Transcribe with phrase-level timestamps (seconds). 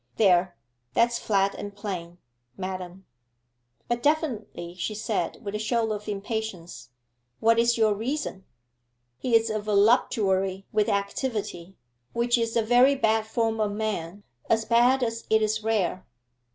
[0.15, 0.57] There,
[0.95, 2.17] that's flat and plain,
[2.57, 3.05] madam.'
[3.87, 6.89] 'But, definitely,' she said, with a show of impatience,
[7.39, 8.43] 'what is your reason?'
[9.19, 11.77] 'He is a voluptuary with activity;
[12.13, 16.03] which is a very bad form of man as bad as it is rare.